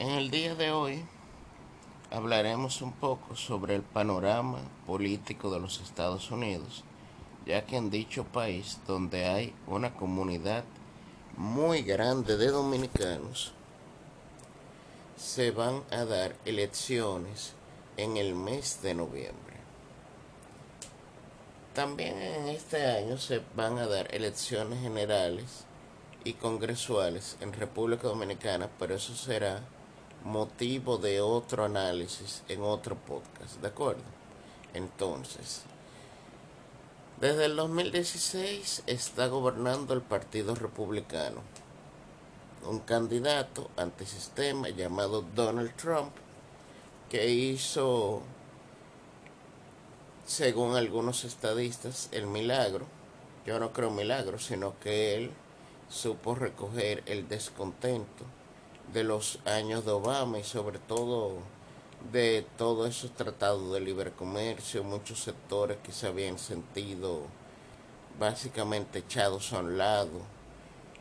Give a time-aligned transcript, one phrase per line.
[0.00, 1.04] En el día de hoy
[2.12, 6.84] hablaremos un poco sobre el panorama político de los Estados Unidos,
[7.44, 10.62] ya que en dicho país, donde hay una comunidad
[11.36, 13.50] muy grande de dominicanos,
[15.16, 17.54] se van a dar elecciones
[17.96, 19.56] en el mes de noviembre.
[21.74, 25.64] También en este año se van a dar elecciones generales
[26.22, 29.60] y congresuales en República Dominicana, pero eso será
[30.24, 34.02] motivo de otro análisis en otro podcast, ¿de acuerdo?
[34.74, 35.62] Entonces,
[37.20, 41.40] desde el 2016 está gobernando el Partido Republicano,
[42.64, 46.12] un candidato antisistema llamado Donald Trump,
[47.10, 48.22] que hizo,
[50.26, 52.86] según algunos estadistas, el milagro.
[53.46, 55.30] Yo no creo milagro, sino que él
[55.88, 58.24] supo recoger el descontento
[58.92, 61.36] de los años de Obama y sobre todo
[62.12, 67.22] de todos esos tratados de libre comercio, muchos sectores que se habían sentido
[68.18, 70.20] básicamente echados a un lado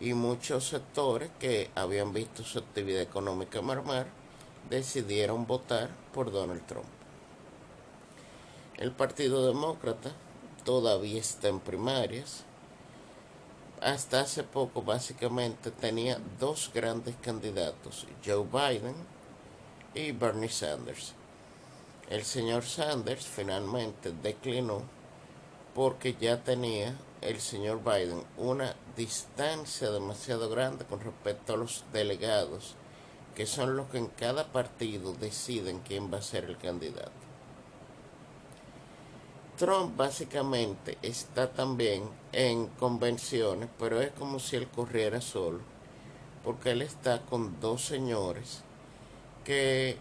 [0.00, 4.06] y muchos sectores que habían visto su actividad económica mermar
[4.68, 6.86] decidieron votar por Donald Trump.
[8.76, 10.12] El Partido Demócrata
[10.64, 12.44] todavía está en primarias,
[13.82, 18.94] hasta hace poco básicamente tenía dos grandes candidatos, Joe Biden
[19.94, 21.14] y Bernie Sanders.
[22.08, 24.82] El señor Sanders finalmente declinó
[25.74, 32.74] porque ya tenía el señor Biden una distancia demasiado grande con respecto a los delegados,
[33.34, 37.31] que son los que en cada partido deciden quién va a ser el candidato.
[39.56, 45.60] Trump básicamente está también en convenciones, pero es como si él corriera solo,
[46.42, 48.62] porque él está con dos señores
[49.44, 49.98] que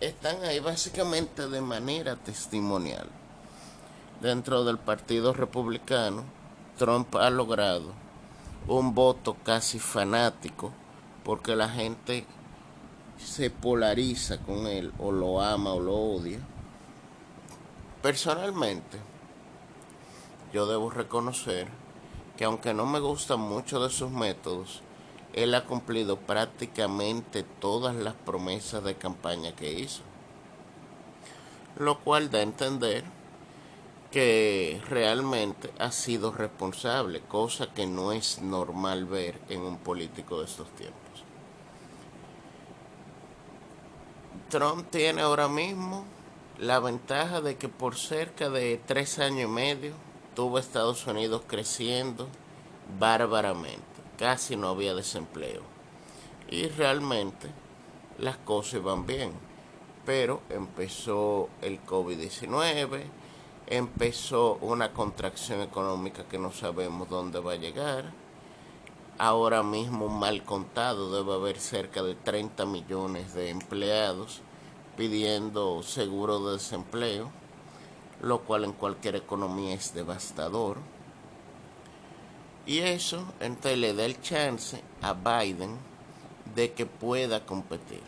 [0.00, 3.08] están ahí básicamente de manera testimonial.
[4.20, 6.22] Dentro del Partido Republicano,
[6.78, 7.92] Trump ha logrado
[8.68, 10.72] un voto casi fanático,
[11.24, 12.26] porque la gente
[13.18, 16.38] se polariza con él, o lo ama o lo odia
[18.04, 18.98] Personalmente,
[20.52, 21.68] yo debo reconocer
[22.36, 24.82] que aunque no me gustan mucho de sus métodos,
[25.32, 30.02] él ha cumplido prácticamente todas las promesas de campaña que hizo.
[31.78, 33.04] Lo cual da a entender
[34.10, 40.44] que realmente ha sido responsable, cosa que no es normal ver en un político de
[40.44, 41.24] estos tiempos.
[44.50, 46.04] Trump tiene ahora mismo
[46.58, 49.92] la ventaja de que por cerca de tres años y medio
[50.36, 52.28] tuvo Estados Unidos creciendo
[52.98, 53.82] bárbaramente,
[54.18, 55.62] casi no había desempleo.
[56.48, 57.50] Y realmente
[58.18, 59.32] las cosas iban bien,
[60.06, 63.02] pero empezó el COVID-19,
[63.66, 68.12] empezó una contracción económica que no sabemos dónde va a llegar.
[69.18, 74.42] Ahora mismo, mal contado, debe haber cerca de 30 millones de empleados
[74.96, 77.30] pidiendo seguro de desempleo,
[78.20, 80.78] lo cual en cualquier economía es devastador.
[82.66, 85.76] Y eso entonces le da el chance a Biden
[86.54, 88.02] de que pueda competir.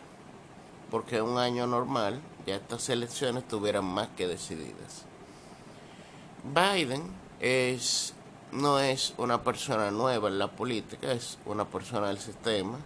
[0.89, 5.05] Porque un año normal ya estas elecciones estuvieran más que decididas.
[6.43, 7.03] Biden
[7.39, 8.13] es,
[8.51, 12.77] no es una persona nueva en la política, es una persona del sistema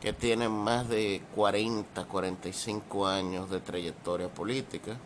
[0.00, 4.96] que tiene más de 40, 45 años de trayectoria política.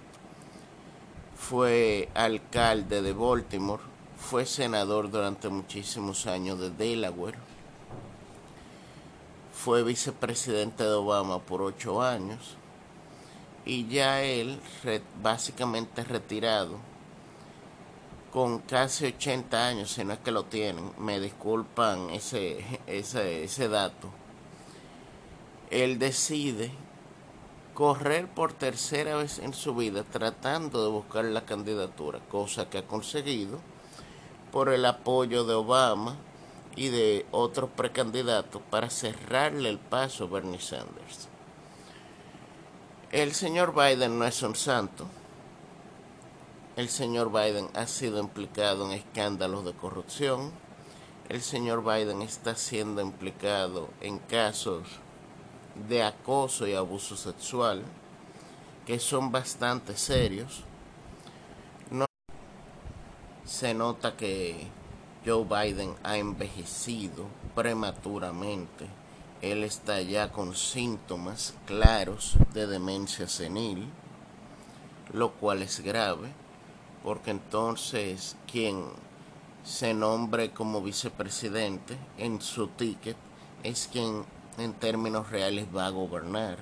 [1.37, 3.83] Fue alcalde de Baltimore,
[4.17, 7.39] fue senador durante muchísimos años de Delaware,
[9.53, 12.57] fue vicepresidente de Obama por ocho años
[13.65, 14.61] y ya él
[15.21, 16.79] básicamente retirado
[18.33, 23.69] con casi 80 años, si no es que lo tienen, me disculpan ese, ese, ese
[23.69, 24.22] dato
[25.73, 26.71] él decide
[27.73, 32.87] correr por tercera vez en su vida tratando de buscar la candidatura, cosa que ha
[32.87, 33.59] conseguido
[34.53, 36.17] por el apoyo de Obama
[36.77, 41.29] y de otros precandidatos para cerrarle el paso a Bernie Sanders.
[43.11, 45.07] El señor Biden no es un santo.
[46.77, 50.53] El señor Biden ha sido implicado en escándalos de corrupción.
[51.31, 55.01] El señor Biden está siendo implicado en casos
[55.89, 57.83] de acoso y abuso sexual,
[58.87, 60.65] que son bastante serios.
[61.91, 62.07] No
[63.45, 64.67] se nota que
[65.25, 69.03] Joe Biden ha envejecido prematuramente
[69.43, 73.89] él está ya con síntomas claros de demencia senil,
[75.13, 76.29] lo cual es grave,
[77.03, 78.85] porque entonces quien
[79.65, 83.17] se nombre como vicepresidente en su ticket
[83.65, 84.25] es quien
[84.58, 86.58] en términos reales va a gobernar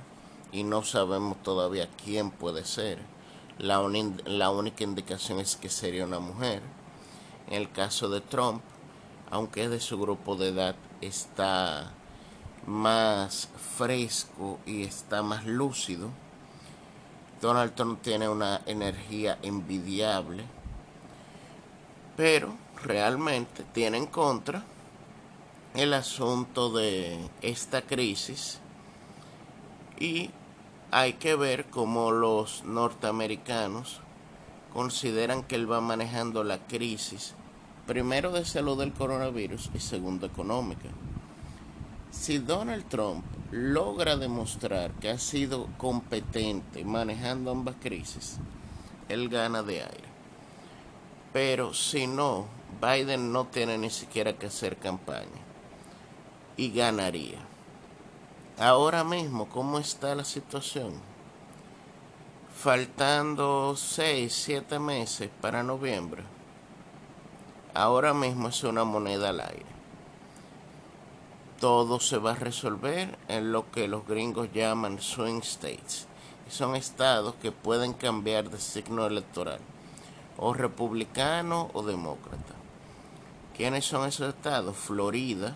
[0.52, 2.98] y no sabemos todavía quién puede ser.
[3.58, 6.62] La, única indicación es que sería una mujer.
[7.48, 8.62] En el caso de Trump,
[9.30, 11.92] aunque es de su grupo de edad, está
[12.66, 16.08] más fresco y está más lúcido.
[17.40, 20.44] Donald Trump tiene una energía envidiable,
[22.16, 24.64] pero realmente tiene en contra
[25.74, 28.58] el asunto de esta crisis
[30.00, 30.30] y
[30.90, 34.00] hay que ver cómo los norteamericanos
[34.72, 37.34] consideran que él va manejando la crisis,
[37.86, 40.88] primero de salud del coronavirus y segundo económica.
[42.10, 48.38] Si Donald Trump logra demostrar que ha sido competente manejando ambas crisis,
[49.08, 50.10] él gana de aire.
[51.32, 52.46] Pero si no,
[52.80, 55.49] Biden no tiene ni siquiera que hacer campaña
[56.60, 57.38] y ganaría.
[58.58, 60.92] Ahora mismo, ¿cómo está la situación?
[62.54, 66.22] Faltando 6, 7 meses para noviembre.
[67.72, 69.70] Ahora mismo es una moneda al aire
[71.60, 76.06] todo se va a resolver en lo que los gringos llaman swing states.
[76.48, 79.60] son estados que pueden cambiar de signo electoral,
[80.38, 82.54] o republicano o demócrata.
[83.54, 84.74] ¿Quiénes son esos estados?
[84.74, 85.54] Florida,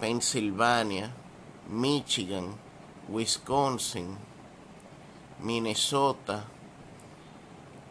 [0.00, 1.12] Pensilvania,
[1.68, 2.56] Michigan,
[3.08, 4.16] Wisconsin,
[5.40, 6.44] Minnesota,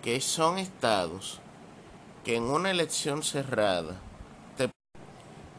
[0.02, 1.40] que son estados
[2.24, 4.02] que en una elección cerrada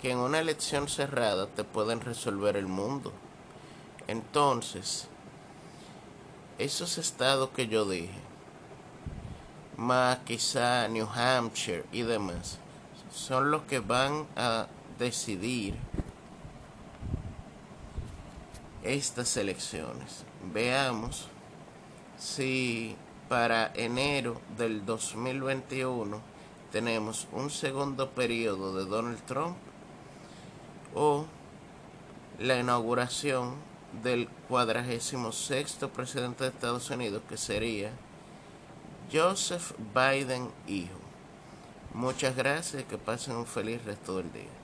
[0.00, 3.12] que en una elección cerrada te pueden resolver el mundo.
[4.06, 5.08] Entonces,
[6.58, 8.18] esos estados que yo dije,
[9.76, 12.58] más quizá New Hampshire y demás,
[13.12, 14.68] son los que van a
[14.98, 15.76] decidir
[18.94, 20.24] estas elecciones.
[20.52, 21.28] Veamos
[22.18, 22.96] si
[23.28, 26.20] para enero del 2021
[26.72, 29.56] tenemos un segundo periodo de Donald Trump
[30.94, 31.26] o
[32.40, 33.54] la inauguración
[34.02, 37.90] del cuadragésimo sexto presidente de Estados Unidos, que sería
[39.12, 40.98] Joseph Biden hijo.
[41.94, 44.59] Muchas gracias y que pasen un feliz resto del día.